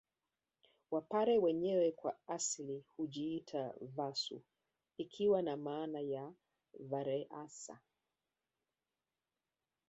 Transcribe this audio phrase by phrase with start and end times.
[0.91, 4.41] Wapare wenyewe kwa asili hujiita Vaasu
[4.97, 6.33] ikiwa na maana ya
[6.79, 7.79] vareasa